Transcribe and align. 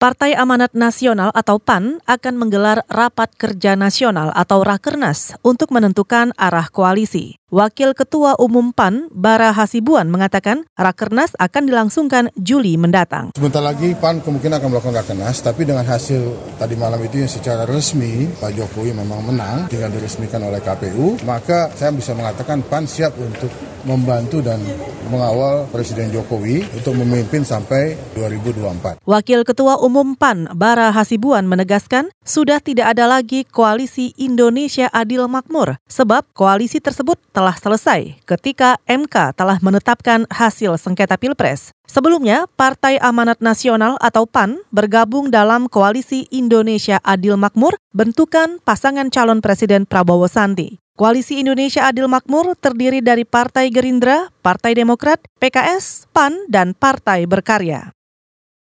Partai 0.00 0.32
Amanat 0.32 0.72
Nasional 0.72 1.28
atau 1.36 1.60
PAN 1.60 2.00
akan 2.08 2.34
menggelar 2.40 2.88
rapat 2.88 3.36
kerja 3.36 3.76
nasional 3.76 4.32
atau 4.32 4.64
Rakernas 4.64 5.36
untuk 5.44 5.76
menentukan 5.76 6.32
arah 6.40 6.72
koalisi. 6.72 7.36
Wakil 7.52 7.92
Ketua 7.92 8.38
Umum 8.40 8.72
PAN, 8.72 9.12
Bara 9.12 9.52
Hasibuan, 9.52 10.08
mengatakan 10.08 10.64
Rakernas 10.72 11.36
akan 11.36 11.68
dilangsungkan 11.68 12.24
Juli 12.32 12.80
mendatang. 12.80 13.36
Sebentar 13.36 13.60
lagi 13.60 13.92
PAN 13.92 14.24
kemungkinan 14.24 14.56
akan 14.56 14.68
melakukan 14.72 14.96
Rakernas, 15.04 15.44
tapi 15.44 15.68
dengan 15.68 15.84
hasil 15.84 16.56
tadi 16.56 16.80
malam 16.80 17.02
itu 17.04 17.20
yang 17.20 17.28
secara 17.28 17.68
resmi 17.68 18.24
Pak 18.40 18.56
Jokowi 18.56 18.96
memang 18.96 19.20
menang, 19.28 19.68
tinggal 19.68 19.92
diresmikan 19.92 20.40
oleh 20.40 20.64
KPU, 20.64 21.20
maka 21.28 21.68
saya 21.76 21.92
bisa 21.92 22.16
mengatakan 22.16 22.64
PAN 22.64 22.88
siap 22.88 23.12
untuk 23.20 23.52
membantu 23.82 24.38
dan 24.44 24.62
mengawal 25.10 25.66
Presiden 25.74 26.14
Jokowi 26.14 26.62
untuk 26.70 26.94
memimpin 27.02 27.42
sampai 27.42 27.98
2024. 28.14 29.02
Wakil 29.02 29.42
Ketua 29.42 29.74
Umum 29.82 29.89
PAN, 29.90 30.46
Bara 30.54 30.94
Hasibuan 30.94 31.50
menegaskan 31.50 32.14
sudah 32.22 32.62
tidak 32.62 32.94
ada 32.94 33.10
lagi 33.10 33.42
koalisi 33.42 34.14
Indonesia 34.14 34.86
Adil 34.94 35.26
Makmur 35.26 35.82
sebab 35.90 36.24
koalisi 36.30 36.78
tersebut 36.78 37.18
telah 37.34 37.58
selesai 37.58 38.22
ketika 38.22 38.78
MK 38.86 39.34
telah 39.34 39.58
menetapkan 39.58 40.30
hasil 40.30 40.78
sengketa 40.78 41.18
Pilpres. 41.18 41.74
Sebelumnya, 41.90 42.46
Partai 42.54 43.02
Amanat 43.02 43.42
Nasional 43.42 43.98
atau 43.98 44.22
PAN 44.22 44.62
bergabung 44.70 45.34
dalam 45.34 45.66
Koalisi 45.66 46.30
Indonesia 46.30 47.02
Adil 47.02 47.34
Makmur 47.34 47.74
bentukan 47.90 48.62
pasangan 48.62 49.10
calon 49.10 49.42
Presiden 49.42 49.90
Prabowo 49.90 50.30
Sandi. 50.30 50.78
Koalisi 50.94 51.42
Indonesia 51.42 51.90
Adil 51.90 52.06
Makmur 52.06 52.54
terdiri 52.60 53.02
dari 53.02 53.26
Partai 53.26 53.74
Gerindra, 53.74 54.30
Partai 54.44 54.78
Demokrat, 54.78 55.18
PKS, 55.42 56.06
PAN, 56.14 56.46
dan 56.46 56.78
Partai 56.78 57.26
Berkarya. 57.26 57.90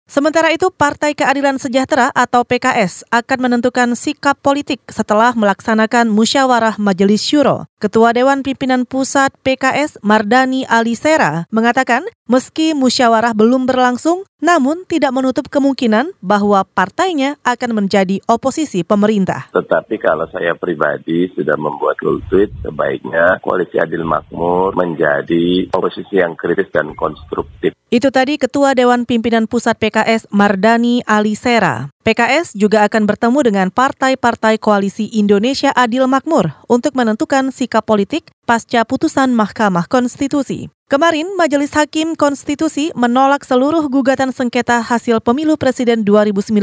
Sementara 0.05 0.53
itu, 0.53 0.69
Partai 0.69 1.17
Keadilan 1.17 1.57
Sejahtera 1.57 2.13
atau 2.13 2.45
PKS 2.45 3.09
akan 3.09 3.49
menentukan 3.49 3.97
sikap 3.97 4.37
politik 4.37 4.77
setelah 4.93 5.33
melaksanakan 5.33 6.13
musyawarah 6.13 6.77
Majelis 6.77 7.25
Syuro. 7.25 7.65
Ketua 7.81 8.13
Dewan 8.13 8.45
Pimpinan 8.45 8.85
Pusat 8.85 9.33
PKS 9.41 9.97
Mardani 10.05 10.61
Alisera 10.69 11.49
mengatakan, 11.49 12.05
meski 12.25 12.73
musyawarah 12.73 13.37
belum 13.37 13.69
berlangsung, 13.69 14.25
namun 14.41 14.85
tidak 14.89 15.13
menutup 15.13 15.45
kemungkinan 15.49 16.17
bahwa 16.21 16.65
partainya 16.65 17.37
akan 17.45 17.85
menjadi 17.85 18.21
oposisi 18.25 18.81
pemerintah. 18.81 19.49
Tetapi 19.53 19.95
kalau 20.01 20.25
saya 20.33 20.57
pribadi 20.57 21.29
sudah 21.33 21.55
membuat 21.57 21.97
tweet, 22.01 22.51
sebaiknya 22.61 23.41
koalisi 23.41 23.77
adil 23.77 24.05
makmur 24.05 24.73
menjadi 24.73 25.69
oposisi 25.73 26.21
yang 26.21 26.33
kritis 26.37 26.69
dan 26.73 26.93
konstruktif. 26.97 27.73
Itu 27.93 28.09
tadi 28.11 28.35
Ketua 28.41 28.73
Dewan 28.73 29.05
Pimpinan 29.07 29.45
Pusat 29.45 29.77
PKS 29.79 30.21
Mardani 30.33 31.05
Alisera. 31.05 31.93
PKS 32.03 32.53
juga 32.53 32.85
akan 32.85 33.07
bertemu 33.09 33.39
dengan 33.45 33.67
partai-partai 33.73 34.61
koalisi 34.61 35.09
Indonesia 35.15 35.73
Adil 35.73 36.05
Makmur 36.05 36.53
untuk 36.69 36.93
menentukan 36.93 37.49
sikap 37.49 37.85
politik 37.87 38.29
pasca 38.45 38.85
putusan 38.85 39.33
Mahkamah 39.33 39.89
Konstitusi. 39.89 40.74
Kemarin, 40.85 41.33
Majelis 41.33 41.73
Hakim 41.73 42.13
Konstitusi 42.13 42.93
menolak 42.93 43.41
seluruh 43.41 43.89
gugatan 43.89 44.29
sengketa 44.29 44.85
hasil 44.85 45.17
pemilu 45.17 45.57
presiden 45.57 46.05
2019 46.05 46.53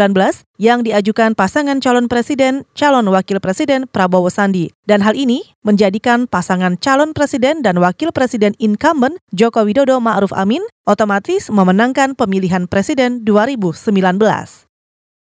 yang 0.62 0.87
diajukan 0.87 1.34
pasangan 1.34 1.83
calon 1.83 2.06
presiden, 2.06 2.62
calon 2.78 3.11
wakil 3.11 3.43
presiden 3.43 3.91
Prabowo 3.91 4.31
Sandi. 4.31 4.70
Dan 4.87 5.03
hal 5.03 5.19
ini 5.19 5.43
menjadikan 5.67 6.31
pasangan 6.31 6.78
calon 6.78 7.19
presiden 7.19 7.67
dan 7.67 7.83
wakil 7.83 8.15
presiden 8.15 8.55
incumbent 8.62 9.19
Joko 9.34 9.67
Widodo 9.67 9.98
Ma'ruf 9.98 10.31
Amin 10.39 10.62
otomatis 10.87 11.50
memenangkan 11.50 12.15
pemilihan 12.15 12.70
presiden 12.70 13.27
2019. 13.27 14.72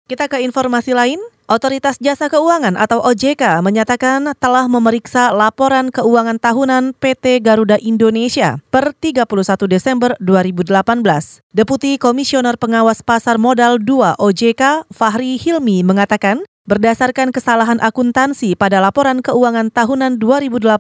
Kita 0.09 0.25
ke 0.25 0.41
informasi 0.41 0.97
lain. 0.97 1.21
Otoritas 1.45 2.01
Jasa 2.01 2.33
Keuangan 2.33 2.73
atau 2.81 2.97
OJK 3.05 3.61
menyatakan 3.61 4.33
telah 4.41 4.65
memeriksa 4.65 5.29
laporan 5.29 5.93
keuangan 5.93 6.41
tahunan 6.41 6.97
PT 6.97 7.45
Garuda 7.45 7.77
Indonesia 7.77 8.57
per 8.73 8.97
31 8.97 9.29
Desember 9.69 10.17
2018. 10.17 11.45
Deputi 11.53 12.01
Komisioner 12.01 12.57
Pengawas 12.57 13.05
Pasar 13.05 13.37
Modal 13.37 13.77
2 13.85 14.17
OJK 14.17 14.89
Fahri 14.89 15.37
Hilmi 15.37 15.85
mengatakan 15.85 16.41
Berdasarkan 16.69 17.33
kesalahan 17.33 17.81
akuntansi 17.81 18.53
pada 18.53 18.77
laporan 18.77 19.25
keuangan 19.25 19.73
tahunan 19.73 20.21
2018 20.21 20.77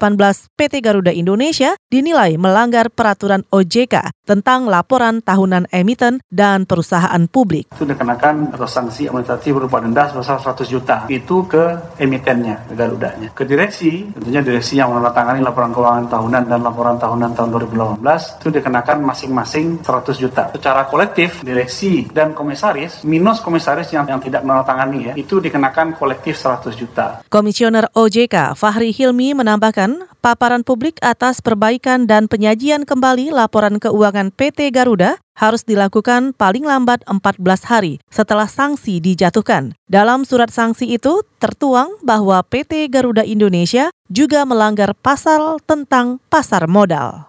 PT 0.53 0.85
Garuda 0.85 1.09
Indonesia 1.09 1.73
dinilai 1.89 2.37
melanggar 2.37 2.93
peraturan 2.93 3.41
OJK 3.49 4.13
tentang 4.21 4.69
laporan 4.69 5.25
tahunan 5.25 5.65
emiten 5.73 6.21
dan 6.29 6.69
perusahaan 6.69 7.25
publik. 7.25 7.73
Itu 7.73 7.89
dikenakan 7.89 8.53
atau 8.53 8.69
sanksi 8.69 9.09
administratif 9.09 9.57
berupa 9.57 9.81
denda 9.81 10.05
sebesar 10.13 10.37
100 10.37 10.69
juta. 10.69 11.09
Itu 11.09 11.49
ke 11.49 11.97
emitennya, 11.97 12.69
ke 12.69 12.77
Garudanya. 12.77 13.33
Ke 13.33 13.41
direksi, 13.49 14.13
tentunya 14.13 14.45
direksi 14.45 14.77
yang 14.77 14.93
menandatangani 14.93 15.41
laporan 15.41 15.73
keuangan 15.73 16.05
tahunan 16.05 16.43
dan 16.53 16.59
laporan 16.61 17.01
tahunan 17.01 17.33
tahun 17.33 17.49
2018 17.97 18.45
itu 18.45 18.47
dikenakan 18.61 18.97
masing-masing 19.09 19.81
100 19.81 20.21
juta. 20.21 20.53
Secara 20.53 20.85
kolektif, 20.85 21.41
direksi 21.41 22.05
dan 22.13 22.37
komisaris 22.37 23.01
minus 23.09 23.41
komisaris 23.41 23.89
yang, 23.89 24.05
yang 24.05 24.21
tidak 24.21 24.45
menandatangani 24.45 24.99
ya, 25.09 25.13
itu 25.17 25.41
dikenakan 25.41 25.78
kolektif 25.95 26.35
100 26.35 26.75
juta. 26.75 27.23
Komisioner 27.31 27.87
OJK 27.95 28.59
Fahri 28.59 28.91
Hilmi 28.91 29.31
menambahkan, 29.31 30.03
paparan 30.19 30.67
publik 30.67 30.99
atas 30.99 31.39
perbaikan 31.39 32.05
dan 32.05 32.27
penyajian 32.27 32.83
kembali 32.83 33.31
laporan 33.31 33.79
keuangan 33.79 34.35
PT 34.35 34.75
Garuda 34.75 35.15
harus 35.39 35.63
dilakukan 35.63 36.35
paling 36.35 36.67
lambat 36.67 36.99
14 37.07 37.39
hari 37.71 38.03
setelah 38.11 38.51
sanksi 38.51 38.99
dijatuhkan. 38.99 39.71
Dalam 39.87 40.27
surat 40.27 40.51
sanksi 40.51 40.99
itu 40.99 41.23
tertuang 41.39 41.95
bahwa 42.03 42.43
PT 42.43 42.91
Garuda 42.91 43.23
Indonesia 43.23 43.87
juga 44.11 44.43
melanggar 44.43 44.91
pasal 44.99 45.63
tentang 45.63 46.19
pasar 46.27 46.67
modal. 46.67 47.28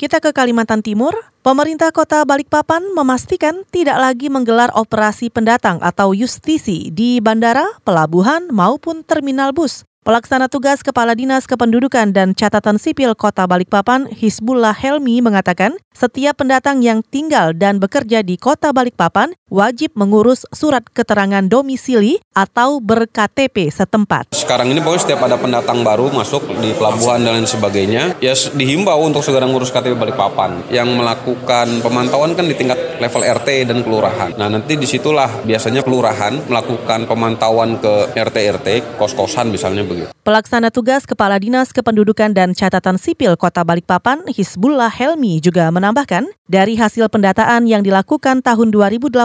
Kita 0.00 0.16
ke 0.16 0.32
Kalimantan 0.32 0.80
Timur, 0.80 1.12
pemerintah 1.44 1.92
kota 1.92 2.24
Balikpapan 2.24 2.96
memastikan 2.96 3.68
tidak 3.68 4.00
lagi 4.00 4.32
menggelar 4.32 4.72
operasi 4.72 5.28
pendatang 5.28 5.76
atau 5.84 6.16
justisi 6.16 6.88
di 6.88 7.20
bandara, 7.20 7.68
pelabuhan, 7.84 8.48
maupun 8.48 9.04
terminal 9.04 9.52
bus 9.52 9.84
Pelaksana 10.00 10.48
tugas 10.48 10.80
Kepala 10.80 11.12
Dinas 11.12 11.44
Kependudukan 11.44 12.16
dan 12.16 12.32
Catatan 12.32 12.80
Sipil 12.80 13.12
Kota 13.12 13.44
Balikpapan, 13.44 14.08
Hizbullah 14.08 14.72
Helmi 14.72 15.20
mengatakan, 15.20 15.76
setiap 15.92 16.40
pendatang 16.40 16.80
yang 16.80 17.04
tinggal 17.04 17.52
dan 17.52 17.76
bekerja 17.76 18.24
di 18.24 18.40
Kota 18.40 18.72
Balikpapan 18.72 19.36
wajib 19.52 19.92
mengurus 20.00 20.48
surat 20.56 20.80
keterangan 20.88 21.44
domisili 21.44 22.16
atau 22.32 22.80
ber-KTP 22.80 23.68
setempat. 23.68 24.32
Sekarang 24.32 24.72
ini 24.72 24.80
pokoknya 24.80 25.02
setiap 25.04 25.20
ada 25.20 25.36
pendatang 25.36 25.84
baru 25.84 26.08
masuk 26.08 26.48
di 26.48 26.72
pelabuhan 26.80 27.20
dan 27.20 27.36
lain 27.36 27.44
sebagainya, 27.44 28.16
ya 28.24 28.32
dihimbau 28.32 29.04
untuk 29.04 29.20
segera 29.20 29.44
ngurus 29.44 29.68
KTP 29.68 30.00
Balikpapan. 30.00 30.72
Yang 30.72 30.96
melakukan 30.96 31.84
pemantauan 31.84 32.32
kan 32.32 32.48
di 32.48 32.56
tingkat 32.56 32.96
level 32.96 33.20
RT 33.20 33.68
dan 33.68 33.84
kelurahan. 33.84 34.32
Nah 34.40 34.48
nanti 34.48 34.80
di 34.80 34.88
situlah 34.88 35.44
biasanya 35.44 35.84
kelurahan 35.84 36.48
melakukan 36.48 37.04
pemantauan 37.04 37.76
ke 37.76 38.16
RT-RT, 38.16 38.96
kos-kosan 38.96 39.52
misalnya 39.52 39.89
begitu. 39.90 40.14
Pelaksana 40.22 40.70
tugas 40.70 41.02
Kepala 41.02 41.42
Dinas 41.42 41.74
Kependudukan 41.74 42.30
dan 42.30 42.54
Catatan 42.54 42.94
Sipil 42.94 43.34
Kota 43.34 43.66
Balikpapan, 43.66 44.22
Hizbullah 44.30 44.86
Helmi 44.86 45.42
juga 45.42 45.66
menambahkan, 45.74 46.30
dari 46.46 46.78
hasil 46.78 47.10
pendataan 47.10 47.66
yang 47.66 47.82
dilakukan 47.82 48.46
tahun 48.46 48.70
2018 48.70 49.18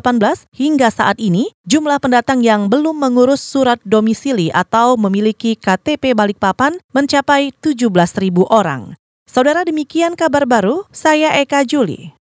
hingga 0.50 0.90
saat 0.90 1.22
ini, 1.22 1.53
jumlah 1.70 2.02
pendatang 2.02 2.42
yang 2.42 2.66
belum 2.66 2.98
mengurus 2.98 3.46
surat 3.46 3.78
domisili 3.86 4.50
atau 4.50 4.98
memiliki 4.98 5.53
KTP 5.53 6.18
Balikpapan 6.18 6.82
mencapai 6.90 7.53
17.000 7.62 7.94
orang. 8.50 8.97
Saudara 9.30 9.68
demikian 9.68 10.18
kabar 10.18 10.50
baru, 10.50 10.88
saya 10.96 11.36
Eka 11.38 11.68
Juli. 11.68 12.16